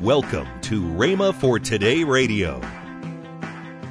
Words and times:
Welcome 0.00 0.48
to 0.62 0.80
Rhema 0.80 1.34
for 1.34 1.58
Today 1.58 2.04
Radio. 2.04 2.58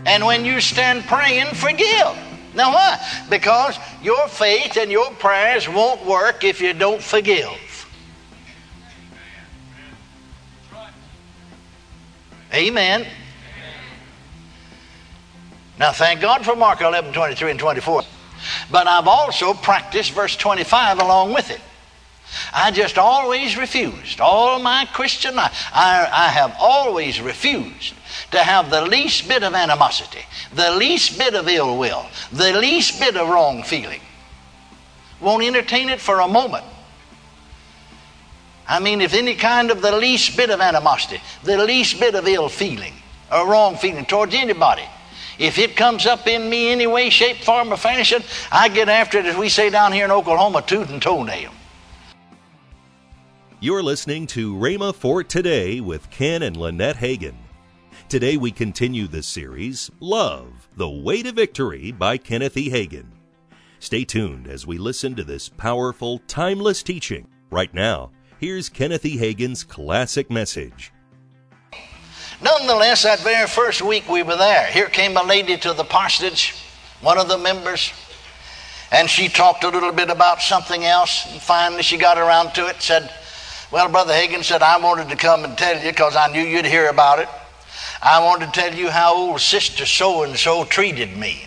And 0.08 0.26
when 0.26 0.44
you 0.44 0.60
stand 0.60 1.04
praying, 1.04 1.54
forgive. 1.54 2.18
Now, 2.56 2.74
why? 2.74 3.00
Because 3.30 3.78
your 4.02 4.28
faith 4.28 4.76
and 4.76 4.92
your 4.92 5.12
prayers 5.12 5.70
won't 5.70 6.04
work 6.04 6.44
if 6.44 6.62
you 6.62 6.74
don't 6.74 7.00
forgive. 7.00 7.48
Amen. 12.56 13.06
Now, 15.78 15.92
thank 15.92 16.22
God 16.22 16.44
for 16.44 16.56
Mark 16.56 16.82
11, 16.82 17.14
23 17.14 17.52
and 17.52 17.60
24. 17.60 18.02
But 18.72 18.88
I've 18.88 19.08
also 19.08 19.54
practiced 19.54 20.14
verse 20.14 20.36
25 20.36 20.98
along 20.98 21.36
with 21.36 21.52
it. 21.52 21.62
I 22.54 22.72
just 22.72 22.98
always 22.98 23.58
refused. 23.58 24.22
All 24.22 24.60
my 24.60 24.86
Christian 24.94 25.36
life, 25.36 25.70
I, 25.74 26.08
I 26.12 26.28
have 26.28 26.56
always 26.60 27.22
refused 27.22 27.94
to 28.32 28.40
have 28.40 28.70
the 28.70 28.86
least 28.86 29.28
bit 29.28 29.44
of 29.44 29.54
animosity, 29.54 30.22
the 30.54 30.72
least 30.72 31.18
bit 31.18 31.34
of 31.34 31.48
ill 31.48 31.78
will, 31.78 32.06
the 32.32 32.54
least 32.54 33.00
bit 33.00 33.16
of 33.16 33.30
wrong 33.30 33.64
feeling. 33.64 34.02
Won't 35.20 35.44
entertain 35.44 35.90
it 35.90 36.00
for 36.00 36.20
a 36.20 36.28
moment. 36.28 36.66
I 38.68 38.80
mean, 38.80 39.02
if 39.02 39.16
any 39.16 39.36
kind 39.36 39.72
of 39.72 39.82
the 39.82 39.96
least 39.96 40.38
bit 40.38 40.52
of 40.52 40.62
animosity, 40.62 41.22
the 41.44 41.58
least 41.58 42.00
bit 42.00 42.14
of 42.14 42.28
ill 42.28 42.50
feeling, 42.50 42.94
or 43.32 43.48
wrong 43.48 43.76
feeling 43.76 44.06
towards 44.06 44.36
anybody, 44.36 44.84
if 45.40 45.58
it 45.58 45.76
comes 45.76 46.06
up 46.06 46.28
in 46.28 46.50
me 46.50 46.70
any 46.70 46.86
way, 46.86 47.10
shape, 47.10 47.38
form, 47.38 47.74
or 47.74 47.78
fashion, 47.78 48.22
I 48.52 48.70
get 48.70 48.90
after 48.90 49.18
it, 49.18 49.26
as 49.26 49.36
we 49.36 49.50
say 49.50 49.70
down 49.70 49.92
here 49.92 50.06
in 50.06 50.12
Oklahoma, 50.12 50.62
tooth 50.62 50.90
and 50.92 51.02
toenail. 51.02 51.52
You're 53.62 53.84
listening 53.84 54.26
to 54.28 54.56
Rhema 54.56 54.96
for 54.96 55.22
Today 55.22 55.82
with 55.82 56.10
Ken 56.10 56.44
and 56.44 56.56
Lynette 56.56 56.96
Hagin. 56.96 57.36
Today 58.08 58.38
we 58.38 58.52
continue 58.52 59.06
the 59.06 59.22
series, 59.22 59.92
Love, 60.00 60.70
the 60.78 60.90
Way 60.90 61.24
to 61.24 61.34
Victory 61.34 61.92
by 61.92 62.16
Kenneth 62.16 62.56
E. 62.56 62.70
Hagin. 62.70 63.08
Stay 63.80 64.06
tuned 64.06 64.48
as 64.48 64.66
we 64.66 64.78
listen 64.78 65.14
to 65.16 65.26
this 65.26 65.50
powerful, 65.50 66.20
timeless 66.20 66.82
teaching. 66.82 67.28
Right 67.50 67.74
now, 67.74 68.12
here's 68.40 68.70
Kenneth 68.70 69.06
E. 69.06 69.18
Hagin's 69.18 69.66
classic 69.66 70.32
message. 70.32 70.94
Nonetheless, 72.42 73.04
that 73.04 73.20
very 73.20 73.46
first 73.46 73.82
week 73.82 74.08
we 74.08 74.24
were 74.24 74.38
there, 74.38 74.68
here 74.68 74.88
came 74.88 75.18
a 75.18 75.24
lady 75.24 75.58
to 75.58 75.74
the 75.74 75.84
parsonage, 75.84 76.56
one 77.02 77.18
of 77.18 77.28
the 77.28 77.38
members, 77.38 77.92
and 78.90 79.10
she 79.10 79.28
talked 79.28 79.66
a 79.66 79.70
little 79.70 79.92
bit 79.92 80.10
about 80.10 80.42
something 80.42 80.86
else. 80.86 81.30
And 81.30 81.42
finally, 81.42 81.84
she 81.84 81.98
got 81.98 82.18
around 82.18 82.54
to 82.54 82.66
it, 82.68 82.82
said, 82.82 83.12
well, 83.72 83.90
Brother 83.90 84.14
Hagin 84.14 84.44
said, 84.44 84.62
I 84.64 84.78
wanted 84.80 85.10
to 85.10 85.16
come 85.16 85.44
and 85.44 85.58
tell 85.58 85.78
you 85.78 85.92
because 85.92 86.16
I 86.16 86.32
knew 86.32 86.42
you'd 86.42 86.66
hear 86.66 86.90
about 86.90 87.20
it. 87.20 87.30
I 88.02 88.24
wanted 88.24 88.54
to 88.54 88.60
tell 88.60 88.74
you 88.74 88.90
how 88.90 89.16
old 89.16 89.42
sister 89.42 89.86
so 89.86 90.24
and 90.24 90.38
so 90.38 90.64
treated 90.64 91.16
me, 91.16 91.44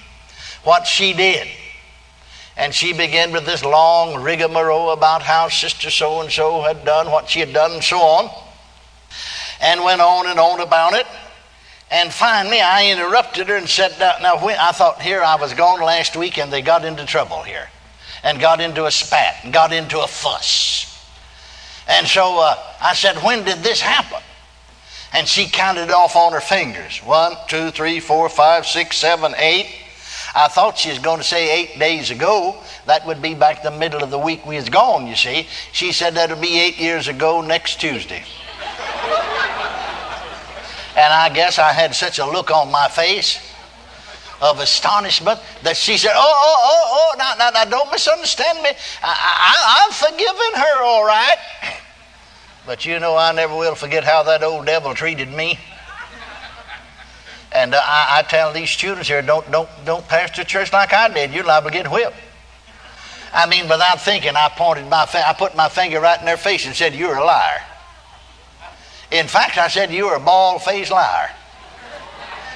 what 0.65 0.87
she 0.87 1.15
did. 1.15 1.49
And 2.57 2.75
she 2.75 2.93
began 2.93 3.33
with 3.33 3.47
this 3.47 3.65
long 3.65 4.23
rigmarole 4.23 4.91
about 4.91 5.23
how 5.23 5.49
sister 5.49 5.91
so 5.91 6.21
and 6.21 6.31
so 6.31 6.63
had 6.63 6.85
done 6.85 7.11
what 7.11 7.31
she 7.31 7.41
had 7.41 7.53
done 7.53 7.73
and 7.73 7.83
so 7.83 7.99
on. 7.99 8.31
And 9.61 9.83
went 9.83 10.01
on 10.01 10.27
and 10.27 10.39
on 10.39 10.61
about 10.61 10.93
it. 10.93 11.07
And 11.91 12.13
finally, 12.13 12.61
I 12.61 12.91
interrupted 12.91 13.49
her 13.49 13.57
and 13.57 13.69
said, 13.69 13.99
Now, 13.99 14.45
when, 14.45 14.59
I 14.59 14.73
thought 14.73 15.01
here 15.01 15.23
I 15.23 15.37
was 15.37 15.55
gone 15.55 15.81
last 15.81 16.17
week 16.17 16.39
and 16.39 16.53
they 16.53 16.63
got 16.63 16.85
into 16.85 17.05
trouble 17.05 17.43
here 17.43 17.69
and 18.23 18.41
got 18.41 18.61
into 18.61 18.87
a 18.87 18.91
spat 18.91 19.37
and 19.45 19.53
got 19.53 19.73
into 19.73 20.01
a 20.01 20.07
fuss. 20.07 20.92
And 21.89 22.07
so 22.07 22.39
uh, 22.39 22.57
I 22.81 22.95
said, 22.95 23.17
When 23.17 23.45
did 23.45 23.59
this 23.59 23.81
happen? 23.81 24.21
And 25.13 25.29
she 25.29 25.47
counted 25.47 25.91
off 25.91 26.17
on 26.17 26.33
her 26.33 26.41
fingers 26.41 26.99
one, 26.99 27.37
two, 27.49 27.71
three, 27.71 28.01
four, 28.01 28.29
five, 28.29 28.67
six, 28.67 28.97
seven, 28.97 29.35
eight. 29.37 29.67
I 30.35 30.49
thought 30.49 30.79
she 30.79 30.89
was 30.89 30.99
going 30.99 31.19
to 31.19 31.25
say 31.25 31.61
eight 31.61 31.79
days 31.79 32.11
ago. 32.11 32.57
That 32.87 33.07
would 33.07 33.21
be 33.21 33.35
back 33.35 33.63
the 33.63 33.71
middle 33.71 34.03
of 34.03 34.11
the 34.11 34.19
week 34.19 34.47
we 34.47 34.57
was 34.57 34.71
gone, 34.71 35.07
you 35.07 35.15
see. 35.15 35.47
She 35.73 35.93
said 35.93 36.15
that'll 36.15 36.41
be 36.41 36.59
eight 36.59 36.79
years 36.79 37.09
ago 37.09 37.43
next 37.43 37.81
Tuesday. 37.81 38.25
and 40.97 41.13
I 41.13 41.31
guess 41.35 41.59
I 41.59 41.73
had 41.73 41.95
such 41.95 42.19
a 42.19 42.25
look 42.25 42.51
on 42.51 42.71
my 42.73 42.89
face 42.89 43.52
of 44.43 44.59
astonishment 44.59 45.41
that 45.63 45.77
she 45.77 45.97
said, 45.97 46.13
Oh, 46.15 46.19
oh, 46.19 46.61
oh, 46.65 47.13
oh, 47.15 47.17
now, 47.17 47.33
now, 47.39 47.51
now 47.51 47.65
don't 47.65 47.91
misunderstand 47.91 48.61
me. 48.63 48.71
I, 49.03 49.05
I, 49.05 49.87
I've 49.87 49.95
forgiven 49.95 50.61
her, 50.61 50.83
all 50.83 51.05
right. 51.05 51.37
But 52.65 52.87
you 52.87 53.01
know, 53.01 53.17
I 53.17 53.33
never 53.33 53.57
will 53.57 53.75
forget 53.75 54.05
how 54.05 54.23
that 54.23 54.45
old 54.45 54.67
devil 54.67 54.95
treated 54.95 55.29
me. 55.29 55.59
And 57.51 57.75
uh, 57.75 57.81
I, 57.85 58.21
I, 58.21 58.23
tell 58.23 58.53
these 58.53 58.71
students 58.71 59.09
here, 59.09 59.21
don't, 59.21 59.51
don't, 59.51 59.69
don't 59.85 60.07
pastor 60.07 60.45
church 60.45 60.73
like 60.73 60.93
I 60.93 61.09
did. 61.09 61.33
You're 61.33 61.43
liable 61.43 61.71
to 61.71 61.75
get 61.75 61.91
whipped. 61.91 62.15
I 63.33 63.49
mean, 63.49 63.65
without 63.65 64.01
thinking, 64.01 64.37
I 64.37 64.49
pointed 64.57 64.89
my, 64.89 65.09
I 65.13 65.35
put 65.37 65.57
my 65.57 65.69
finger 65.69 66.01
right 66.01 66.19
in 66.19 66.25
their 66.25 66.37
face 66.37 66.67
and 66.67 66.75
said, 66.75 66.95
"You're 66.95 67.17
a 67.17 67.25
liar." 67.25 67.63
In 69.11 69.27
fact, 69.27 69.57
I 69.57 69.69
said, 69.69 69.91
"You're 69.91 70.17
a 70.17 70.21
bald-faced 70.21 70.91
liar. 70.91 71.31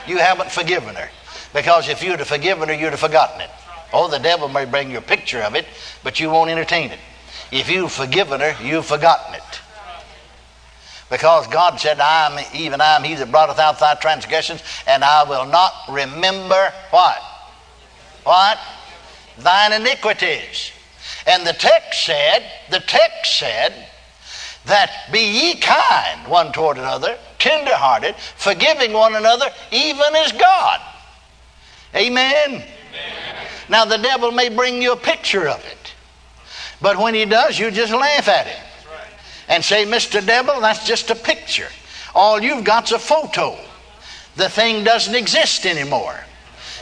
You 0.06 0.18
haven't 0.18 0.50
forgiven 0.50 0.94
her, 0.94 1.10
because 1.56 1.88
if 1.88 2.02
you'd 2.02 2.18
have 2.18 2.28
forgiven 2.28 2.68
her, 2.68 2.74
you'd 2.74 2.90
have 2.90 3.00
forgotten 3.00 3.40
it. 3.40 3.48
Oh, 3.90 4.08
the 4.08 4.18
devil 4.18 4.46
may 4.46 4.66
bring 4.66 4.90
you 4.90 4.98
a 4.98 5.00
picture 5.00 5.40
of 5.40 5.54
it, 5.54 5.64
but 6.04 6.20
you 6.20 6.28
won't 6.28 6.50
entertain 6.50 6.90
it. 6.90 6.98
If 7.50 7.70
you've 7.70 7.90
forgiven 7.90 8.40
her, 8.40 8.54
you've 8.62 8.84
forgotten 8.84 9.34
it." 9.34 9.60
Because 11.08 11.46
God 11.46 11.80
said, 11.80 11.98
I 11.98 12.26
am, 12.26 12.46
even 12.54 12.82
I 12.82 12.96
am 12.96 13.04
he 13.04 13.14
that 13.14 13.32
blotteth 13.32 13.58
out 13.58 13.80
thy 13.80 13.94
transgressions, 13.94 14.62
and 14.86 15.02
I 15.02 15.24
will 15.24 15.46
not 15.46 15.72
remember 15.88 16.74
what? 16.90 17.22
What? 18.24 18.58
Thine 19.38 19.72
iniquities. 19.72 20.72
And 21.26 21.46
the 21.46 21.54
text 21.54 22.04
said, 22.04 22.44
the 22.70 22.80
text 22.80 23.38
said, 23.38 23.72
that 24.66 25.10
be 25.10 25.20
ye 25.20 25.54
kind 25.54 26.28
one 26.28 26.52
toward 26.52 26.76
another, 26.76 27.16
tenderhearted, 27.38 28.14
forgiving 28.16 28.92
one 28.92 29.14
another, 29.14 29.46
even 29.70 30.16
as 30.16 30.32
God. 30.32 30.80
Amen? 31.96 32.50
Amen? 32.50 32.64
Now, 33.68 33.84
the 33.84 33.96
devil 33.96 34.30
may 34.30 34.48
bring 34.48 34.82
you 34.82 34.92
a 34.92 34.96
picture 34.96 35.48
of 35.48 35.64
it, 35.64 35.94
but 36.80 36.98
when 36.98 37.14
he 37.14 37.24
does, 37.24 37.58
you 37.58 37.70
just 37.70 37.92
laugh 37.92 38.28
at 38.28 38.46
him 38.46 38.66
and 39.48 39.64
say, 39.64 39.84
Mr. 39.84 40.24
Devil, 40.24 40.60
that's 40.60 40.86
just 40.86 41.10
a 41.10 41.14
picture. 41.14 41.68
All 42.14 42.42
you've 42.42 42.64
got's 42.64 42.92
a 42.92 42.98
photo. 42.98 43.58
The 44.36 44.48
thing 44.48 44.84
doesn't 44.84 45.14
exist 45.14 45.66
anymore 45.66 46.18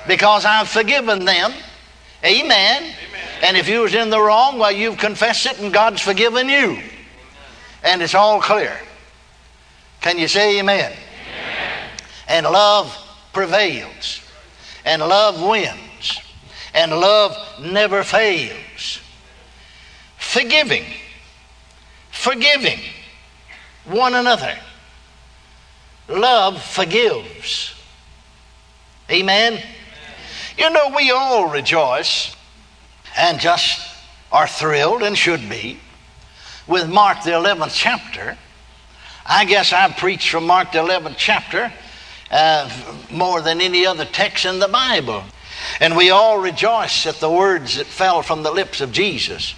because 0.07 0.45
I've 0.45 0.69
forgiven 0.69 1.25
them. 1.25 1.53
Amen. 2.25 2.83
Amen. 2.83 2.95
And 3.43 3.57
if 3.57 3.69
you 3.69 3.81
was 3.81 3.95
in 3.95 4.11
the 4.11 4.21
wrong, 4.21 4.59
well, 4.59 4.73
you've 4.73 4.99
confessed 4.99 5.47
it 5.47 5.61
and 5.61 5.73
God's 5.73 6.01
forgiven 6.01 6.49
you. 6.49 6.81
And 7.83 8.01
it's 8.03 8.15
all 8.15 8.41
clear. 8.41 8.77
Can 10.01 10.19
you 10.19 10.29
say 10.29 10.59
amen? 10.59 10.93
amen? 10.93 11.91
And 12.29 12.47
love 12.47 12.97
prevails. 13.33 14.24
And 14.85 15.01
love 15.01 15.43
wins. 15.43 16.21
And 16.75 16.91
love 16.93 17.37
never 17.61 18.03
fails. 18.03 19.01
Forgiving 20.17 20.85
forgiving 22.25 22.81
one 23.85 24.15
another. 24.15 24.57
Love 26.09 26.63
forgives. 26.63 27.75
Amen? 29.11 29.63
You 30.57 30.71
know, 30.71 30.91
we 30.97 31.11
all 31.11 31.51
rejoice 31.51 32.35
and 33.19 33.39
just 33.39 33.87
are 34.33 34.47
thrilled 34.47 35.03
and 35.03 35.19
should 35.19 35.49
be 35.51 35.79
with 36.67 36.89
Mark 36.89 37.23
the 37.25 37.33
11th 37.33 37.73
chapter. 37.75 38.39
I 39.27 39.45
guess 39.45 39.75
I've 39.75 39.99
preached 39.99 40.31
from 40.31 40.47
Mark 40.47 40.73
the 40.73 40.79
11th 40.79 41.17
chapter 41.19 41.71
uh, 42.31 42.71
more 43.11 43.41
than 43.41 43.61
any 43.61 43.87
other 43.87 44.05
text 44.05 44.45
in 44.45 44.59
the 44.59 44.69
Bible. 44.69 45.25
And 45.81 45.97
we 45.97 46.11
all 46.11 46.39
rejoice 46.39 47.07
at 47.07 47.17
the 47.17 47.31
words 47.31 47.77
that 47.77 47.87
fell 47.87 48.23
from 48.23 48.43
the 48.43 48.53
lips 48.53 48.81
of 48.81 48.93
Jesus 48.93 49.55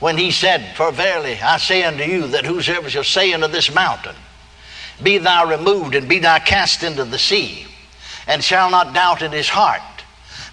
when 0.00 0.16
he 0.16 0.30
said, 0.30 0.76
For 0.76 0.90
verily 0.90 1.38
I 1.40 1.58
say 1.58 1.84
unto 1.84 2.04
you 2.04 2.26
that 2.28 2.46
whosoever 2.46 2.90
shall 2.90 3.04
say 3.04 3.32
unto 3.32 3.48
this 3.48 3.72
mountain, 3.72 4.16
Be 5.02 5.18
thou 5.18 5.48
removed 5.48 5.94
and 5.94 6.08
be 6.08 6.18
thou 6.18 6.38
cast 6.38 6.82
into 6.82 7.04
the 7.04 7.18
sea, 7.18 7.66
and 8.26 8.42
shall 8.42 8.70
not 8.70 8.94
doubt 8.94 9.22
in 9.22 9.32
his 9.32 9.48
heart, 9.48 9.82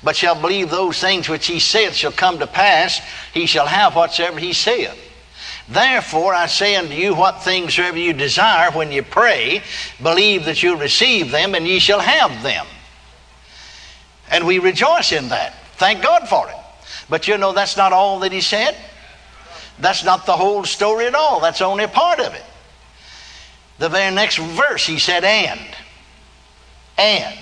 but 0.04 0.16
shall 0.16 0.40
believe 0.40 0.70
those 0.70 1.00
things 1.00 1.30
which 1.30 1.48
he 1.48 1.60
saith 1.60 1.94
shall 1.94 2.12
come 2.12 2.40
to 2.40 2.48
pass, 2.48 3.02
he 3.34 3.46
shall 3.46 3.66
have 3.66 3.96
whatsoever 3.96 4.40
he 4.40 4.54
saith. 4.54 5.07
Therefore 5.70 6.34
I 6.34 6.46
say 6.46 6.76
unto 6.76 6.94
you, 6.94 7.14
what 7.14 7.44
things 7.44 7.76
soever 7.76 7.98
you 7.98 8.14
desire 8.14 8.72
when 8.72 8.92
you 8.92 9.04
pray, 9.04 9.62
believe 10.02 10.46
that 10.46 10.64
you 10.64 10.78
receive 10.78 11.32
them, 11.32 11.56
and 11.56 11.68
ye 11.68 11.80
shall 11.80 12.00
have 12.00 12.42
them. 12.42 12.66
And 14.32 14.48
we 14.48 14.60
rejoice 14.60 15.12
in 15.12 15.30
that. 15.30 15.56
Thank 15.76 16.02
God 16.02 16.28
for 16.28 16.50
it. 16.50 16.56
But 17.10 17.28
you 17.28 17.38
know, 17.38 17.54
that's 17.54 17.78
not 17.78 17.94
all 17.94 18.20
that 18.20 18.32
he 18.32 18.42
said. 18.42 18.76
That's 19.80 20.04
not 20.04 20.26
the 20.26 20.34
whole 20.34 20.64
story 20.64 21.06
at 21.06 21.16
all. 21.16 21.40
That's 21.40 21.62
only 21.62 21.84
a 21.84 21.90
part 21.90 22.20
of 22.20 22.34
it. 22.34 22.44
The 23.78 23.90
very 23.90 24.14
next 24.14 24.38
verse 24.38 24.86
he 24.86 25.00
said, 25.00 25.24
and. 25.24 25.60
And. 26.98 27.38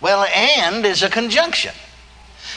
Well, 0.00 0.24
and 0.24 0.84
is 0.84 1.02
a 1.02 1.10
conjunction. 1.10 1.74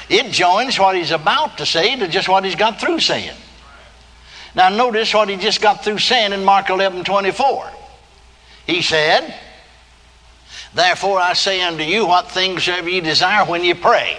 It 0.10 0.32
joins 0.32 0.80
what 0.80 0.96
he's 0.96 1.12
about 1.12 1.58
to 1.60 1.66
say 1.66 1.96
to 1.98 2.08
just 2.08 2.28
what 2.30 2.46
he's 2.46 2.56
got 2.56 2.80
through 2.80 3.00
saying. 3.00 3.36
Now, 4.58 4.70
notice 4.70 5.14
what 5.14 5.30
he 5.30 5.36
just 5.36 5.62
got 5.62 5.84
through 5.84 6.00
saying 6.00 6.34
in 6.34 6.44
Mark 6.44 6.72
11 6.72 7.04
24. 7.04 7.70
He 8.66 8.82
said, 8.82 9.32
Therefore 10.74 11.20
I 11.20 11.34
say 11.34 11.62
unto 11.62 11.84
you, 11.84 12.08
what 12.08 12.32
things 12.32 12.64
soever 12.64 12.90
ye 12.90 13.00
desire 13.00 13.46
when 13.46 13.64
you 13.64 13.76
pray. 13.76 14.18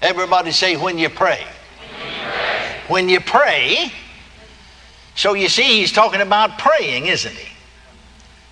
Everybody 0.00 0.52
say, 0.52 0.76
when 0.76 0.98
you 0.98 1.08
pray. 1.08 1.44
When 1.98 2.06
you 2.06 2.20
pray. 2.22 2.80
When 2.86 3.08
you 3.08 3.20
pray. 3.20 3.92
So 5.16 5.34
you 5.34 5.48
see, 5.48 5.80
he's 5.80 5.90
talking 5.90 6.20
about 6.20 6.56
praying, 6.56 7.06
isn't 7.06 7.34
he? 7.34 7.48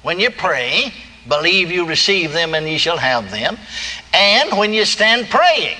When 0.02 0.18
you 0.18 0.30
pray, 0.30 0.92
believe 1.28 1.70
you 1.70 1.86
receive 1.86 2.32
them 2.32 2.54
and 2.54 2.66
ye 2.66 2.76
shall 2.78 2.98
have 2.98 3.30
them. 3.30 3.56
And 4.12 4.58
when 4.58 4.72
you 4.72 4.84
stand 4.84 5.30
praying. 5.30 5.78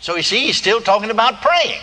So 0.00 0.16
you 0.16 0.22
see, 0.22 0.48
he's 0.48 0.58
still 0.58 0.82
talking 0.82 1.10
about 1.10 1.40
praying. 1.40 1.80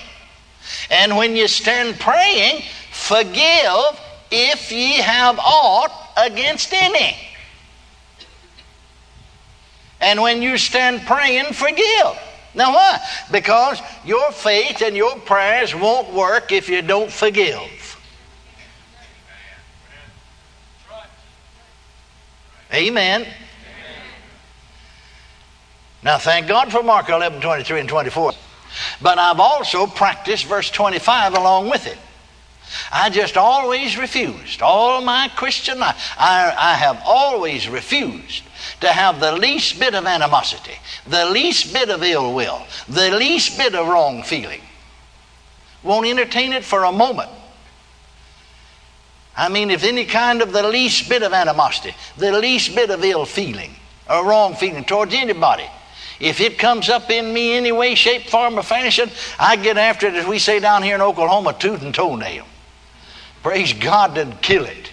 And 0.89 1.15
when 1.17 1.35
you 1.35 1.47
stand 1.47 1.99
praying, 1.99 2.63
forgive 2.91 3.99
if 4.31 4.71
ye 4.71 4.93
have 4.93 5.39
aught 5.39 5.91
against 6.17 6.73
any. 6.73 7.15
And 10.01 10.21
when 10.21 10.41
you 10.41 10.57
stand 10.57 11.01
praying, 11.05 11.53
forgive. 11.53 12.19
Now, 12.55 12.73
why? 12.73 12.99
Because 13.31 13.81
your 14.05 14.31
faith 14.31 14.81
and 14.81 14.95
your 14.95 15.17
prayers 15.19 15.73
won't 15.73 16.13
work 16.13 16.51
if 16.51 16.69
you 16.69 16.81
don't 16.81 17.11
forgive. 17.11 17.59
Amen. 22.73 23.27
Now, 26.03 26.17
thank 26.17 26.47
God 26.47 26.71
for 26.71 26.83
Mark 26.83 27.07
11, 27.09 27.39
23 27.39 27.79
and 27.79 27.89
24. 27.89 28.33
But 29.01 29.19
I've 29.19 29.39
also 29.39 29.87
practiced 29.87 30.45
verse 30.45 30.69
25 30.69 31.35
along 31.35 31.69
with 31.69 31.87
it. 31.87 31.97
I 32.91 33.09
just 33.09 33.37
always 33.37 33.97
refused. 33.97 34.61
All 34.61 35.01
my 35.01 35.29
Christian 35.35 35.79
life, 35.79 36.15
I, 36.17 36.53
I 36.57 36.73
have 36.75 37.01
always 37.05 37.69
refused 37.69 38.43
to 38.81 38.87
have 38.87 39.19
the 39.19 39.33
least 39.33 39.79
bit 39.79 39.93
of 39.93 40.05
animosity, 40.05 40.73
the 41.05 41.25
least 41.25 41.73
bit 41.73 41.89
of 41.89 42.03
ill 42.03 42.33
will, 42.33 42.65
the 42.87 43.11
least 43.11 43.57
bit 43.57 43.75
of 43.75 43.87
wrong 43.87 44.23
feeling. 44.23 44.61
Won't 45.83 46.07
entertain 46.07 46.53
it 46.53 46.63
for 46.63 46.83
a 46.83 46.91
moment. 46.91 47.29
I 49.35 49.49
mean, 49.49 49.71
if 49.71 49.83
any 49.83 50.05
kind 50.05 50.41
of 50.41 50.53
the 50.53 50.67
least 50.67 51.09
bit 51.09 51.23
of 51.23 51.33
animosity, 51.33 51.95
the 52.17 52.31
least 52.31 52.75
bit 52.75 52.89
of 52.89 53.03
ill 53.03 53.25
feeling, 53.25 53.75
or 54.09 54.25
wrong 54.25 54.55
feeling 54.55 54.85
towards 54.85 55.13
anybody, 55.13 55.65
if 56.19 56.39
it 56.39 56.57
comes 56.57 56.89
up 56.89 57.09
in 57.09 57.33
me 57.33 57.53
any 57.53 57.71
way, 57.71 57.95
shape, 57.95 58.29
form, 58.29 58.57
or 58.57 58.63
fashion, 58.63 59.09
I 59.39 59.55
get 59.55 59.77
after 59.77 60.07
it, 60.07 60.15
as 60.15 60.25
we 60.25 60.39
say 60.39 60.59
down 60.59 60.83
here 60.83 60.95
in 60.95 61.01
Oklahoma, 61.01 61.55
tooth 61.57 61.81
and 61.81 61.93
toenail. 61.93 62.45
Praise 63.41 63.73
God 63.73 64.17
and 64.17 64.41
kill 64.41 64.65
it. 64.65 64.91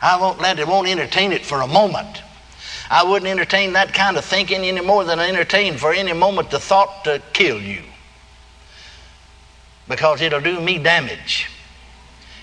I 0.00 0.20
won't 0.20 0.40
let 0.40 0.58
it, 0.58 0.68
won't 0.68 0.88
entertain 0.88 1.32
it 1.32 1.44
for 1.44 1.60
a 1.60 1.66
moment. 1.66 2.22
I 2.90 3.04
wouldn't 3.04 3.30
entertain 3.30 3.72
that 3.74 3.92
kind 3.92 4.16
of 4.16 4.24
thinking 4.24 4.62
any 4.64 4.80
more 4.80 5.04
than 5.04 5.18
I 5.18 5.28
entertain 5.28 5.76
for 5.76 5.92
any 5.92 6.12
moment 6.12 6.50
the 6.50 6.58
thought 6.58 7.04
to 7.04 7.20
kill 7.32 7.60
you. 7.60 7.82
Because 9.88 10.20
it'll 10.20 10.40
do 10.40 10.60
me 10.60 10.78
damage. 10.78 11.48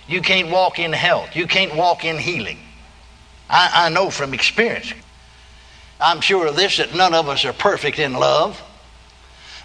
You 0.08 0.22
can't 0.22 0.50
walk 0.52 0.78
in 0.80 0.94
health. 0.94 1.36
You 1.36 1.48
can't 1.48 1.76
walk 1.76 2.06
in 2.06 2.18
healing. 2.18 2.60
I, 3.50 3.86
I 3.86 3.90
know 3.90 4.10
from 4.10 4.34
experience. 4.34 4.94
I'm 6.00 6.22
sure 6.22 6.48
of 6.48 6.56
this 6.56 6.78
that 6.78 6.94
none 6.94 7.14
of 7.14 7.30
us 7.30 7.46
are 7.46 7.54
perfect 7.54 8.00
in 8.00 8.14
love, 8.14 8.62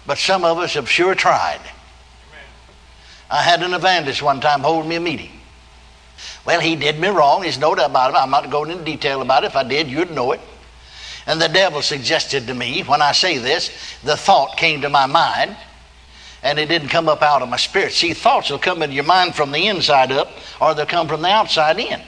but 0.05 0.17
some 0.17 0.43
of 0.43 0.57
us 0.57 0.73
have 0.75 0.89
sure 0.89 1.15
tried. 1.15 1.61
I 3.29 3.41
had 3.41 3.63
an 3.63 3.73
evangelist 3.73 4.21
one 4.21 4.41
time 4.41 4.61
hold 4.61 4.85
me 4.85 4.95
a 4.95 4.99
meeting. 4.99 5.31
Well, 6.45 6.59
he 6.59 6.75
did 6.75 6.99
me 6.99 7.07
wrong. 7.09 7.41
There's 7.41 7.57
no 7.57 7.75
doubt 7.75 7.89
about 7.89 8.11
it. 8.11 8.17
I'm 8.17 8.29
not 8.29 8.49
going 8.49 8.71
into 8.71 8.83
detail 8.83 9.21
about 9.21 9.43
it. 9.43 9.47
If 9.47 9.55
I 9.55 9.63
did, 9.63 9.87
you'd 9.87 10.11
know 10.11 10.31
it. 10.31 10.41
And 11.27 11.39
the 11.39 11.47
devil 11.47 11.81
suggested 11.81 12.47
to 12.47 12.53
me, 12.53 12.81
when 12.81 13.01
I 13.01 13.11
say 13.11 13.37
this, 13.37 13.69
the 14.03 14.17
thought 14.17 14.57
came 14.57 14.81
to 14.81 14.89
my 14.89 15.05
mind, 15.05 15.55
and 16.41 16.57
it 16.57 16.67
didn't 16.67 16.89
come 16.89 17.07
up 17.07 17.21
out 17.21 17.41
of 17.41 17.49
my 17.49 17.57
spirit. 17.57 17.93
See, 17.93 18.13
thoughts 18.13 18.49
will 18.49 18.57
come 18.57 18.81
into 18.81 18.95
your 18.95 19.03
mind 19.03 19.35
from 19.35 19.51
the 19.51 19.67
inside 19.67 20.11
up, 20.11 20.31
or 20.59 20.73
they'll 20.73 20.87
come 20.87 21.07
from 21.07 21.21
the 21.21 21.29
outside 21.29 21.79
in. 21.79 22.01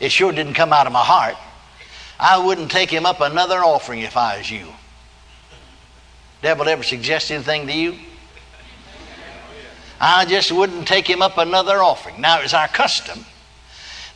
It 0.00 0.12
sure 0.12 0.32
didn't 0.32 0.54
come 0.54 0.72
out 0.72 0.86
of 0.86 0.92
my 0.92 1.02
heart. 1.02 1.36
I 2.18 2.38
wouldn't 2.38 2.70
take 2.70 2.90
him 2.90 3.06
up 3.06 3.20
another 3.20 3.58
offering 3.58 4.00
if 4.00 4.16
I 4.16 4.38
was 4.38 4.50
you. 4.50 4.68
Devil 6.42 6.68
ever 6.68 6.82
suggest 6.82 7.30
anything 7.30 7.66
to 7.66 7.72
you? 7.72 7.98
I 10.00 10.24
just 10.26 10.52
wouldn't 10.52 10.86
take 10.86 11.08
him 11.08 11.22
up 11.22 11.38
another 11.38 11.82
offering. 11.82 12.20
Now, 12.20 12.40
it's 12.40 12.52
our 12.52 12.68
custom 12.68 13.24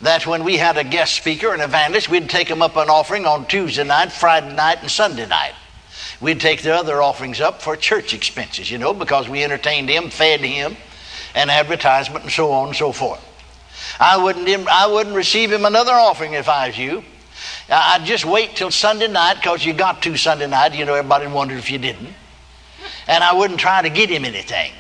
that 0.01 0.27
when 0.27 0.45
we 0.45 0.59
had 0.59 0.77
a 0.77 0.85
guest 0.85 1.15
speaker, 1.15 1.53
an 1.53 1.61
evangelist, 1.61 2.09
we'd 2.09 2.29
take 2.29 2.49
him 2.49 2.63
up 2.63 2.77
an 2.77 2.91
offering 2.91 3.27
on 3.27 3.47
Tuesday 3.47 3.85
night, 3.85 4.13
Friday 4.13 4.55
night, 4.55 4.83
and 4.83 4.91
Sunday 4.91 5.27
night. 5.27 5.55
We'd 6.21 6.41
take 6.41 6.63
the 6.63 6.75
other 6.75 7.01
offerings 7.03 7.41
up 7.41 7.63
for 7.63 7.77
church 7.77 8.13
expenses, 8.13 8.71
you 8.71 8.79
know, 8.79 8.93
because 8.93 9.29
we 9.29 9.43
entertained 9.43 9.89
him, 9.89 10.11
fed 10.11 10.41
him, 10.41 10.77
and 11.35 11.51
advertisement, 11.51 12.25
and 12.25 12.33
so 12.33 12.51
on 12.53 12.69
and 12.69 12.77
so 12.77 12.93
forth. 12.93 13.25
I 13.99 14.17
wouldn't, 14.17 14.69
I 14.69 14.87
wouldn't 14.87 15.17
receive 15.17 15.53
him 15.53 15.65
another 15.65 15.93
offering 15.93 16.35
if 16.35 16.49
I 16.49 16.69
was 16.69 16.79
you. 16.79 17.03
I'd 17.71 18.05
just 18.05 18.25
wait 18.25 18.57
till 18.57 18.71
Sunday 18.71 19.09
night 19.09 19.35
because 19.35 19.65
you 19.65 19.75
got 19.75 20.03
to 20.03 20.17
Sunday 20.17 20.47
night. 20.47 20.75
You 20.75 20.85
know, 20.85 20.95
everybody 20.95 21.27
wondered 21.27 21.59
if 21.59 21.71
you 21.71 21.79
didn't. 21.79 22.09
And 23.07 23.23
I 23.23 23.35
wouldn't 23.35 23.61
try 23.61 23.83
to 23.83 23.91
get 23.91 24.09
him 24.09 24.25
anything. 24.25 24.73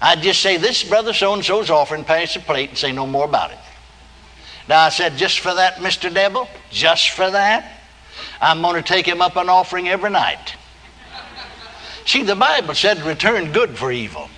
I'd 0.00 0.22
just 0.22 0.40
say, 0.40 0.56
This 0.56 0.84
brother 0.84 1.12
so 1.12 1.34
and 1.34 1.44
so's 1.44 1.70
offering, 1.70 2.04
pass 2.04 2.34
the 2.34 2.40
plate, 2.40 2.70
and 2.70 2.78
say 2.78 2.92
no 2.92 3.06
more 3.06 3.24
about 3.24 3.50
it. 3.50 3.58
Now 4.68 4.80
I 4.80 4.88
said, 4.90 5.16
Just 5.16 5.40
for 5.40 5.54
that, 5.54 5.76
Mr. 5.76 6.12
Devil, 6.12 6.48
just 6.70 7.10
for 7.10 7.30
that, 7.30 7.80
I'm 8.40 8.62
going 8.62 8.80
to 8.80 8.86
take 8.86 9.06
him 9.06 9.20
up 9.20 9.36
an 9.36 9.48
offering 9.48 9.88
every 9.88 10.10
night. 10.10 10.56
See, 12.04 12.22
the 12.22 12.36
Bible 12.36 12.74
said, 12.74 13.00
Return 13.02 13.52
good 13.52 13.76
for 13.76 13.90
evil. 13.90 14.28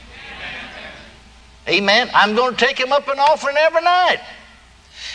Amen. 1.66 2.10
I'm 2.14 2.34
going 2.34 2.54
to 2.54 2.64
take 2.64 2.78
him 2.78 2.92
up 2.92 3.08
an 3.08 3.18
offering 3.18 3.56
every 3.56 3.82
night. 3.82 4.20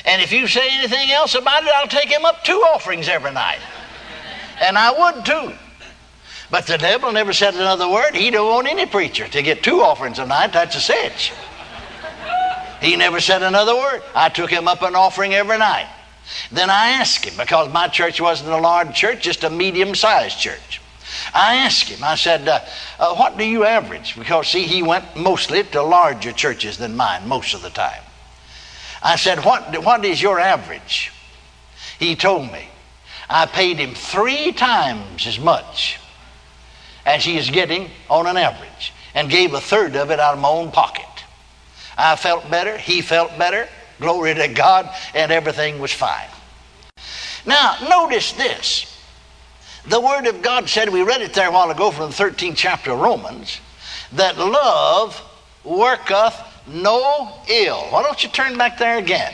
And 0.06 0.22
if 0.22 0.31
you 0.31 0.48
say 0.48 0.68
anything 0.72 1.12
else 1.12 1.36
about 1.36 1.63
it, 1.63 1.72
I'll 1.75 1.88
take 1.88 2.10
him 2.10 2.25
up 2.25 2.44
two 2.44 2.63
offerings 2.74 3.08
every 3.08 3.32
night. 3.32 3.60
And 4.62 4.77
I 4.77 4.91
would 4.91 5.25
too. 5.25 5.53
But 6.51 6.65
the 6.65 6.77
devil 6.77 7.12
never 7.12 7.34
said 7.34 7.53
another 7.53 7.88
word. 7.88 8.15
He 8.15 8.32
don't 8.32 8.51
want 8.51 8.68
any 8.68 8.86
preacher 8.86 9.27
to 9.27 9.41
get 9.41 9.63
two 9.63 9.82
offerings 9.82 10.20
a 10.20 10.25
night. 10.25 10.53
That's 10.53 10.75
a 10.75 10.82
cinch. 10.82 11.32
He 12.82 12.96
never 12.96 13.20
said 13.20 13.44
another 13.44 13.75
word. 13.75 14.01
I 14.15 14.29
took 14.29 14.50
him 14.50 14.68
up 14.68 14.82
an 14.82 14.96
offering 14.96 15.34
every 15.34 15.58
night. 15.58 15.88
Then 16.51 16.70
I 16.70 16.89
asked 16.89 17.25
him, 17.25 17.34
because 17.38 17.72
my 17.72 17.88
church 17.88 18.22
wasn't 18.22 18.51
a 18.51 18.58
large 18.58 18.96
church, 18.96 19.22
just 19.22 19.44
a 19.44 19.50
medium 19.50 19.96
sized 19.96 20.39
church. 20.39 20.82
I 21.34 21.56
asked 21.56 21.89
him, 21.89 22.03
I 22.03 22.15
said, 22.15 22.48
uh, 22.48 22.60
uh, 23.00 23.15
What 23.15 23.38
do 23.38 23.44
you 23.44 23.65
average? 23.65 24.15
Because, 24.18 24.48
see, 24.48 24.63
he 24.63 24.84
went 24.84 25.15
mostly 25.15 25.63
to 25.63 25.82
larger 25.82 26.32
churches 26.32 26.77
than 26.77 26.96
mine 26.96 27.27
most 27.27 27.53
of 27.53 27.62
the 27.62 27.70
time. 27.70 28.01
I 29.01 29.15
said, 29.15 29.44
what, 29.46 29.84
what 29.84 30.03
is 30.03 30.22
your 30.22 30.39
average? 30.39 31.12
He 32.00 32.15
told 32.15 32.51
me. 32.51 32.68
I 33.29 33.46
paid 33.46 33.77
him 33.77 33.94
three 33.94 34.51
times 34.51 35.27
as 35.27 35.39
much 35.39 36.00
as 37.06 37.24
he 37.24 37.38
is 37.38 37.50
getting 37.50 37.89
on 38.10 38.25
an 38.25 38.38
average 38.38 38.94
and 39.13 39.29
gave 39.29 39.53
a 39.53 39.62
third 39.62 39.96
of 39.96 40.10
it 40.12 40.20
out 40.20 40.34
of 40.34 40.39
my 40.39 40.50
own 40.50 40.72
pocket. 40.72 41.06
I 41.98 42.15
felt 42.15 42.50
better, 42.50 42.77
he 42.77 43.01
felt 43.01 43.38
better, 43.38 43.68
glory 44.00 44.34
to 44.34 44.48
God, 44.48 44.89
and 45.13 45.32
everything 45.32 45.79
was 45.79 45.94
fine. 45.94 46.29
Now, 47.46 47.75
notice 47.88 48.32
this. 48.34 48.86
The 49.86 50.00
Word 50.00 50.27
of 50.27 50.41
God 50.41 50.70
said, 50.70 50.89
we 50.89 51.03
read 51.03 51.22
it 51.22 51.34
there 51.34 51.50
a 51.50 51.51
while 51.51 51.72
ago 51.72 51.91
from 51.91 52.10
the 52.10 52.15
13th 52.15 52.56
chapter 52.56 52.91
of 52.91 53.00
Romans, 53.00 53.60
that 54.13 54.38
love 54.38 55.22
worketh 55.63 56.36
no 56.69 57.33
ill. 57.47 57.79
Why 57.89 58.03
don't 58.03 58.23
you 58.23 58.29
turn 58.29 58.57
back 58.57 58.77
there 58.77 58.97
again? 58.97 59.33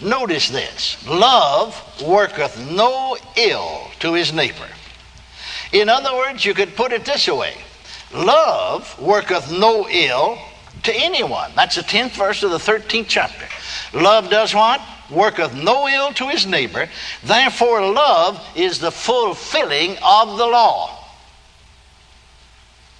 Notice 0.00 0.48
this 0.48 1.06
love 1.06 1.80
worketh 2.02 2.58
no 2.70 3.16
ill 3.36 3.88
to 4.00 4.14
his 4.14 4.32
neighbor. 4.32 4.68
In 5.72 5.88
other 5.88 6.14
words, 6.14 6.44
you 6.44 6.54
could 6.54 6.76
put 6.76 6.92
it 6.92 7.04
this 7.04 7.28
way 7.28 7.54
love 8.12 9.00
worketh 9.00 9.50
no 9.50 9.88
ill 9.88 10.38
to 10.82 10.94
anyone. 10.94 11.50
That's 11.54 11.76
the 11.76 11.82
10th 11.82 12.10
verse 12.10 12.42
of 12.42 12.50
the 12.50 12.58
13th 12.58 13.06
chapter. 13.08 13.46
Love 13.96 14.28
does 14.28 14.54
what? 14.54 14.80
Worketh 15.10 15.54
no 15.54 15.88
ill 15.88 16.12
to 16.14 16.28
his 16.28 16.46
neighbor. 16.46 16.88
Therefore, 17.22 17.92
love 17.92 18.44
is 18.56 18.78
the 18.78 18.90
fulfilling 18.90 19.96
of 20.02 20.38
the 20.38 20.46
law. 20.46 20.98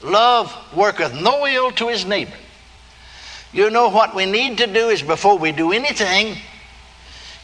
Love 0.02 0.54
worketh 0.74 1.14
no 1.20 1.46
ill 1.46 1.70
to 1.72 1.88
his 1.88 2.04
neighbor. 2.04 2.36
You 3.52 3.70
know 3.70 3.88
what 3.88 4.14
we 4.14 4.26
need 4.26 4.58
to 4.58 4.66
do 4.66 4.88
is 4.88 5.02
before 5.02 5.36
we 5.36 5.52
do 5.52 5.72
anything, 5.72 6.36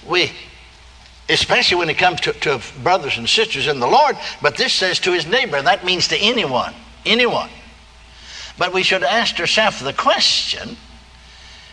we, 0.06 0.32
especially 1.28 1.76
when 1.76 1.90
it 1.90 1.98
comes 1.98 2.20
to, 2.22 2.32
to 2.32 2.60
brothers 2.82 3.18
and 3.18 3.28
sisters 3.28 3.66
in 3.66 3.78
the 3.78 3.86
Lord, 3.86 4.16
but 4.40 4.56
this 4.56 4.72
says 4.72 4.98
to 5.00 5.12
his 5.12 5.26
neighbor. 5.26 5.60
That 5.60 5.84
means 5.84 6.08
to 6.08 6.16
anyone, 6.16 6.74
anyone. 7.04 7.50
But 8.56 8.72
we 8.72 8.82
should 8.82 9.02
ask 9.02 9.38
ourselves 9.38 9.80
the 9.80 9.92
question 9.92 10.76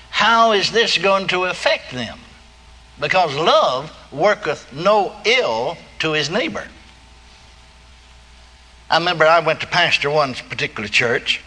how 0.09 0.53
is 0.53 0.71
this 0.71 0.97
going 0.97 1.27
to 1.27 1.45
affect 1.45 1.91
them? 1.91 2.17
Because 2.99 3.35
love 3.35 3.91
worketh 4.13 4.71
no 4.71 5.13
ill 5.25 5.77
to 5.99 6.13
his 6.13 6.29
neighbor. 6.29 6.65
I 8.89 8.97
remember 8.97 9.25
I 9.25 9.39
went 9.39 9.59
to 9.61 9.67
pastor 9.67 10.09
one 10.09 10.33
particular 10.33 10.87
church. 10.87 11.41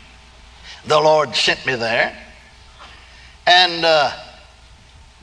The 0.84 1.00
Lord 1.00 1.34
sent 1.34 1.64
me 1.64 1.76
there. 1.76 2.14
And 3.48 3.82
uh, 3.82 4.12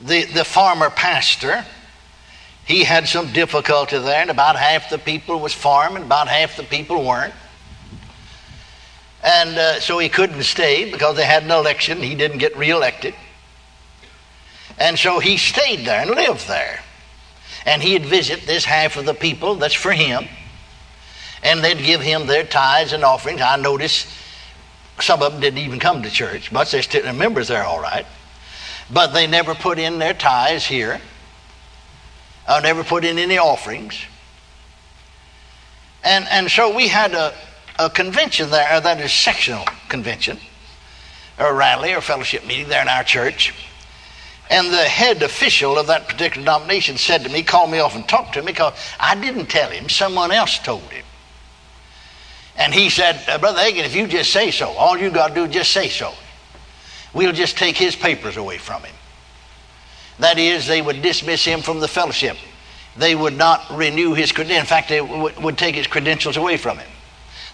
the, 0.00 0.24
the 0.24 0.44
farmer 0.44 0.90
pastor, 0.90 1.64
he 2.64 2.82
had 2.82 3.06
some 3.06 3.32
difficulty 3.32 3.98
there, 3.98 4.20
and 4.20 4.30
about 4.30 4.56
half 4.56 4.90
the 4.90 4.98
people 4.98 5.38
was 5.38 5.54
farming, 5.54 6.02
about 6.02 6.26
half 6.26 6.56
the 6.56 6.64
people 6.64 7.04
weren't. 7.04 7.34
And 9.22 9.56
uh, 9.56 9.78
so 9.78 10.00
he 10.00 10.08
couldn't 10.08 10.42
stay 10.42 10.90
because 10.90 11.14
they 11.14 11.24
had 11.24 11.44
an 11.44 11.52
election. 11.52 12.02
He 12.02 12.16
didn't 12.16 12.38
get 12.38 12.56
reelected. 12.56 13.14
And 14.76 14.98
so 14.98 15.20
he 15.20 15.36
stayed 15.36 15.86
there 15.86 16.00
and 16.00 16.10
lived 16.10 16.48
there. 16.48 16.80
And 17.64 17.80
he'd 17.80 18.06
visit 18.06 18.44
this 18.44 18.64
half 18.64 18.96
of 18.96 19.06
the 19.06 19.14
people 19.14 19.54
that's 19.54 19.72
for 19.72 19.92
him. 19.92 20.26
And 21.44 21.62
they'd 21.62 21.78
give 21.78 22.00
him 22.00 22.26
their 22.26 22.42
tithes 22.44 22.92
and 22.92 23.04
offerings. 23.04 23.40
I 23.40 23.54
noticed 23.54 24.08
some 25.00 25.22
of 25.22 25.32
them 25.32 25.40
didn't 25.40 25.58
even 25.58 25.78
come 25.78 26.02
to 26.02 26.10
church, 26.10 26.52
but 26.52 26.70
they're 26.70 26.82
still 26.82 27.12
members 27.12 27.48
there 27.48 27.64
all 27.64 27.80
right. 27.80 28.06
But 28.90 29.08
they 29.08 29.26
never 29.26 29.54
put 29.54 29.78
in 29.78 29.98
their 29.98 30.14
tithes 30.14 30.66
here. 30.66 31.00
I 32.48 32.60
never 32.60 32.84
put 32.84 33.04
in 33.04 33.18
any 33.18 33.38
offerings. 33.38 33.98
And, 36.04 36.26
and 36.30 36.50
so 36.50 36.74
we 36.74 36.86
had 36.86 37.14
a, 37.14 37.34
a 37.78 37.90
convention 37.90 38.50
there, 38.50 38.72
uh, 38.72 38.80
that 38.80 39.00
is 39.00 39.12
sectional 39.12 39.64
convention, 39.88 40.38
or 41.38 41.54
rally 41.54 41.94
or 41.94 42.00
fellowship 42.00 42.46
meeting 42.46 42.68
there 42.68 42.82
in 42.82 42.88
our 42.88 43.02
church. 43.02 43.52
And 44.48 44.72
the 44.72 44.84
head 44.84 45.22
official 45.22 45.76
of 45.76 45.88
that 45.88 46.06
particular 46.06 46.44
denomination 46.44 46.96
said 46.96 47.24
to 47.24 47.28
me, 47.28 47.42
called 47.42 47.72
me 47.72 47.80
off 47.80 47.96
and 47.96 48.08
talked 48.08 48.34
to 48.34 48.42
me 48.42 48.52
because 48.52 48.74
I 49.00 49.20
didn't 49.20 49.46
tell 49.46 49.68
him, 49.68 49.88
someone 49.88 50.30
else 50.30 50.60
told 50.60 50.82
him. 50.82 51.04
And 52.56 52.72
he 52.72 52.88
said, 52.88 53.22
uh, 53.28 53.38
Brother 53.38 53.60
Hagin, 53.60 53.84
if 53.84 53.94
you 53.94 54.06
just 54.06 54.32
say 54.32 54.50
so, 54.50 54.70
all 54.70 54.96
you 54.96 55.10
got 55.10 55.28
to 55.28 55.34
do 55.34 55.44
is 55.44 55.52
just 55.52 55.72
say 55.72 55.88
so. 55.88 56.12
We'll 57.12 57.32
just 57.32 57.56
take 57.56 57.76
his 57.76 57.94
papers 57.94 58.36
away 58.36 58.58
from 58.58 58.82
him. 58.82 58.94
That 60.18 60.38
is, 60.38 60.66
they 60.66 60.80
would 60.80 61.02
dismiss 61.02 61.44
him 61.44 61.60
from 61.60 61.80
the 61.80 61.88
fellowship. 61.88 62.36
They 62.96 63.14
would 63.14 63.36
not 63.36 63.66
renew 63.70 64.14
his 64.14 64.32
credentials. 64.32 64.60
In 64.60 64.66
fact, 64.66 64.88
they 64.88 65.02
would, 65.02 65.36
would 65.36 65.58
take 65.58 65.74
his 65.74 65.86
credentials 65.86 66.38
away 66.38 66.56
from 66.56 66.78
him. 66.78 66.88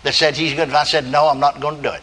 That 0.05 0.15
said 0.15 0.37
he's 0.37 0.55
good. 0.55 0.71
I 0.71 0.85
said, 0.85 1.07
No, 1.07 1.29
I'm 1.29 1.41
not 1.41 1.61
going 1.61 1.77
to 1.77 1.83
do 1.83 1.91
it. 1.91 2.03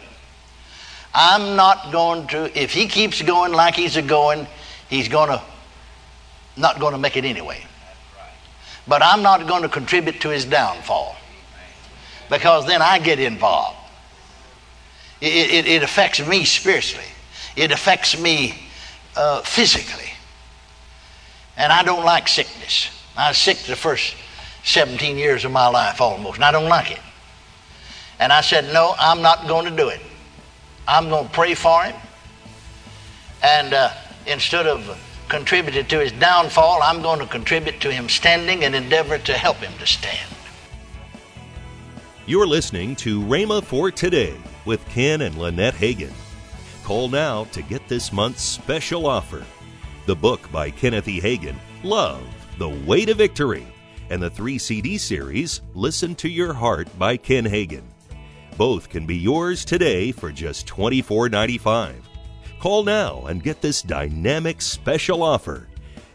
I'm 1.14 1.56
not 1.56 1.90
going 1.90 2.26
to, 2.28 2.58
if 2.58 2.72
he 2.72 2.86
keeps 2.86 3.20
going 3.22 3.52
like 3.52 3.74
he's 3.74 3.96
a 3.96 4.02
going, 4.02 4.46
he's 4.88 5.08
going 5.08 5.30
to, 5.30 5.42
not 6.56 6.78
going 6.78 6.92
to 6.92 6.98
make 6.98 7.16
it 7.16 7.24
anyway. 7.24 7.64
But 8.86 9.02
I'm 9.02 9.22
not 9.22 9.46
going 9.46 9.62
to 9.62 9.68
contribute 9.68 10.20
to 10.20 10.28
his 10.28 10.44
downfall 10.44 11.16
because 12.30 12.66
then 12.66 12.80
I 12.80 12.98
get 12.98 13.18
involved. 13.18 13.76
It, 15.20 15.50
it, 15.50 15.66
it 15.66 15.82
affects 15.82 16.24
me 16.26 16.44
spiritually, 16.44 17.08
it 17.56 17.72
affects 17.72 18.18
me 18.18 18.54
uh, 19.16 19.42
physically. 19.42 20.06
And 21.56 21.70
I 21.70 21.82
don't 21.82 22.06
like 22.06 22.26
sickness. 22.26 22.88
I 23.18 23.28
was 23.28 23.36
sick 23.36 23.58
the 23.58 23.76
first 23.76 24.14
17 24.64 25.18
years 25.18 25.44
of 25.44 25.52
my 25.52 25.68
life 25.68 26.00
almost, 26.00 26.36
and 26.36 26.44
I 26.44 26.52
don't 26.52 26.70
like 26.70 26.90
it. 26.90 27.00
And 28.18 28.32
I 28.32 28.40
said, 28.40 28.72
No, 28.72 28.94
I'm 28.98 29.20
not 29.20 29.46
going 29.46 29.68
to 29.68 29.76
do 29.76 29.88
it. 29.88 30.00
I'm 30.88 31.08
going 31.10 31.26
to 31.26 31.32
pray 31.32 31.54
for 31.54 31.82
him. 31.82 31.96
And 33.42 33.74
uh, 33.74 33.92
instead 34.26 34.66
of 34.66 34.98
contributing 35.28 35.86
to 35.86 36.00
his 36.00 36.12
downfall, 36.12 36.82
I'm 36.82 37.02
going 37.02 37.20
to 37.20 37.26
contribute 37.26 37.80
to 37.80 37.92
him 37.92 38.08
standing 38.08 38.64
and 38.64 38.74
endeavor 38.74 39.18
to 39.18 39.32
help 39.32 39.56
him 39.58 39.72
to 39.78 39.86
stand. 39.86 40.29
You're 42.26 42.46
listening 42.46 42.94
to 42.96 43.22
Rhema 43.22 43.64
for 43.64 43.90
Today 43.90 44.36
with 44.66 44.86
Ken 44.88 45.22
and 45.22 45.36
Lynette 45.38 45.74
Hagin. 45.74 46.12
Call 46.84 47.08
now 47.08 47.44
to 47.44 47.62
get 47.62 47.88
this 47.88 48.12
month's 48.12 48.42
special 48.42 49.06
offer 49.06 49.44
the 50.06 50.14
book 50.16 50.50
by 50.50 50.70
Kenneth 50.70 51.08
E. 51.08 51.20
Hagin, 51.20 51.56
Love, 51.82 52.22
The 52.58 52.68
Way 52.68 53.04
to 53.04 53.14
Victory, 53.14 53.66
and 54.10 54.20
the 54.20 54.30
three 54.30 54.58
CD 54.58 54.98
series, 54.98 55.60
Listen 55.74 56.14
to 56.16 56.28
Your 56.28 56.52
Heart 56.52 56.88
by 56.98 57.16
Ken 57.16 57.44
Hagin. 57.44 57.84
Both 58.56 58.88
can 58.88 59.06
be 59.06 59.16
yours 59.16 59.64
today 59.64 60.10
for 60.10 60.32
just 60.32 60.66
$24.95. 60.66 61.94
Call 62.58 62.82
now 62.82 63.26
and 63.26 63.42
get 63.42 63.60
this 63.60 63.82
dynamic 63.82 64.60
special 64.60 65.22
offer. 65.22 65.68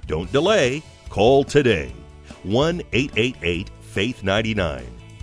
Don't 0.07 0.31
delay, 0.31 0.83
call 1.09 1.43
today. 1.43 1.93
1 2.43 2.81
888 2.91 3.69
Faith 3.81 4.23
99. 4.23 4.94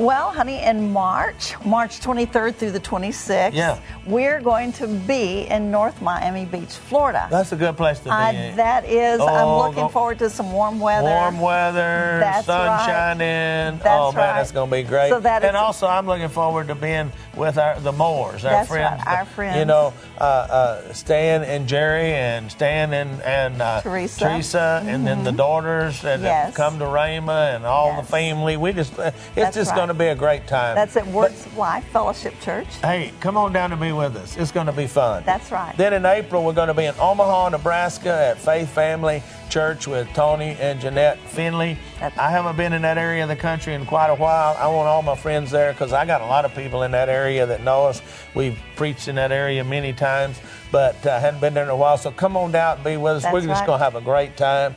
Well, 0.00 0.32
honey, 0.32 0.62
in 0.62 0.94
March, 0.94 1.54
March 1.62 2.00
23rd 2.00 2.54
through 2.56 2.70
the 2.70 2.80
26th, 2.80 3.52
Yeah. 3.52 3.76
we're 4.06 4.40
going 4.40 4.72
to 4.74 4.86
be 4.86 5.42
in 5.42 5.70
North 5.70 6.00
Miami 6.00 6.46
Beach, 6.46 6.72
Florida. 6.72 7.28
That's 7.30 7.52
a 7.52 7.56
good 7.56 7.76
place 7.76 7.98
to 7.98 8.04
be. 8.04 8.10
Uh, 8.10 8.56
that 8.56 8.86
is, 8.86 9.20
I'm 9.20 9.28
Oh, 9.28 9.58
looking 9.58 9.82
go- 9.82 9.88
forward 9.88 10.18
to 10.20 10.30
some 10.30 10.52
warm 10.52 10.80
weather. 10.80 11.06
Warm 11.06 11.38
weather, 11.38 12.16
That's 12.18 12.46
sun 12.46 12.66
right. 12.66 12.86
shining. 12.86 13.78
That's 13.78 13.86
oh 13.86 14.12
man, 14.12 14.16
right. 14.28 14.36
that's 14.38 14.52
going 14.52 14.70
to 14.70 14.76
be 14.78 14.82
great. 14.84 15.10
So 15.10 15.20
that 15.20 15.44
and 15.44 15.54
also, 15.54 15.86
I'm 15.86 16.06
looking 16.06 16.30
forward 16.30 16.68
to 16.68 16.74
being 16.74 17.12
with 17.36 17.58
our 17.58 17.78
the 17.80 17.92
Moores, 17.92 18.46
our 18.46 18.64
friends. 18.64 19.02
right, 19.06 19.26
our 19.38 19.58
You 19.58 19.66
know, 19.66 19.92
uh, 20.18 20.24
uh, 20.24 20.92
Stan 20.94 21.42
and 21.42 21.68
Jerry, 21.68 22.14
and 22.14 22.50
Stan 22.50 22.94
and 22.94 23.20
and 23.20 23.60
uh, 23.60 23.82
Teresa. 23.82 24.24
Mm-hmm. 24.24 24.34
Teresa, 24.34 24.82
and 24.86 25.06
then 25.06 25.24
the 25.24 25.32
daughters 25.32 26.00
that 26.00 26.20
have 26.20 26.22
Yes. 26.22 26.56
come 26.56 26.78
to 26.78 26.86
Rhema, 26.86 27.54
and 27.54 27.66
all 27.66 27.88
Yes. 27.88 28.06
the 28.06 28.10
family. 28.12 28.56
We 28.56 28.72
just, 28.72 28.98
it's 28.98 29.34
That's 29.34 29.56
just 29.56 29.74
going 29.74 29.88
to 29.88 29.89
be 29.94 30.06
a 30.06 30.14
great 30.14 30.46
time. 30.46 30.74
That's 30.74 30.96
at 30.96 31.04
But- 31.04 31.14
Words 31.14 31.46
of 31.46 31.56
Life 31.56 31.84
Fellowship 31.92 32.38
Church. 32.40 32.66
Hey, 32.82 33.12
come 33.20 33.36
on 33.36 33.52
down 33.52 33.72
and 33.72 33.80
be 33.80 33.92
with 33.92 34.16
us. 34.16 34.36
It's 34.36 34.52
going 34.52 34.66
to 34.66 34.72
be 34.72 34.86
fun. 34.86 35.22
That's 35.26 35.50
right. 35.50 35.76
Then 35.76 35.92
in 35.92 36.04
April, 36.06 36.44
we're 36.44 36.52
going 36.52 36.68
to 36.68 36.74
be 36.74 36.84
in 36.84 36.94
Omaha, 36.98 37.50
Nebraska 37.50 38.10
at 38.10 38.38
Faith 38.38 38.68
Family 38.70 39.22
Church 39.48 39.86
with 39.86 40.08
Tony 40.14 40.56
and 40.60 40.80
Jeanette 40.80 41.18
Finley. 41.18 41.78
That's- 41.98 42.18
I 42.18 42.30
haven't 42.30 42.56
been 42.56 42.72
in 42.72 42.82
that 42.82 42.98
area 42.98 43.22
of 43.22 43.28
the 43.28 43.36
country 43.36 43.74
in 43.74 43.84
quite 43.86 44.08
a 44.08 44.14
while. 44.14 44.56
I 44.58 44.66
want 44.68 44.88
all 44.88 45.02
my 45.02 45.16
friends 45.16 45.50
there 45.50 45.72
because 45.72 45.92
I 45.92 46.06
got 46.06 46.20
a 46.20 46.26
lot 46.26 46.44
of 46.44 46.54
people 46.54 46.82
in 46.84 46.92
that 46.92 47.08
area 47.08 47.46
that 47.46 47.62
know 47.62 47.86
us. 47.86 48.00
We've 48.34 48.58
preached 48.76 49.08
in 49.08 49.16
that 49.16 49.32
area 49.32 49.64
many 49.64 49.92
times, 49.92 50.40
but 50.70 51.04
I 51.06 51.10
uh, 51.10 51.20
hadn't 51.20 51.40
been 51.40 51.54
there 51.54 51.64
in 51.64 51.70
a 51.70 51.76
while. 51.76 51.98
So 51.98 52.10
come 52.10 52.36
on 52.36 52.52
down 52.52 52.76
and 52.76 52.84
be 52.84 52.96
with 52.96 53.16
us. 53.16 53.22
That's 53.24 53.32
we're 53.32 53.40
just 53.40 53.66
going 53.66 53.78
to 53.78 53.84
have 53.84 53.96
a 53.96 54.00
great 54.00 54.36
time. 54.36 54.76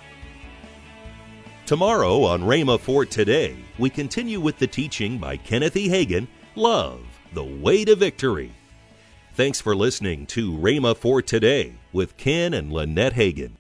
Tomorrow 1.66 2.24
on 2.24 2.42
Rhema 2.42 2.80
for 2.80 3.06
Today, 3.06 3.56
we 3.78 3.90
continue 3.90 4.40
with 4.40 4.60
the 4.60 4.68
teaching 4.68 5.18
by 5.18 5.38
Kenneth 5.38 5.76
E. 5.76 5.90
Hagin, 5.90 6.28
Love, 6.56 7.02
the 7.34 7.44
Way 7.44 7.86
to 7.86 7.96
Victory. 7.96 8.52
Thanks 9.34 9.60
for 9.60 9.76
listening 9.76 10.28
to 10.28 10.52
Rhema 10.52 10.96
for 10.96 11.22
Today 11.22 11.74
with 11.92 12.18
Ken 12.18 12.54
and 12.54 12.72
Lynette 12.72 13.14
Hagin. 13.14 13.54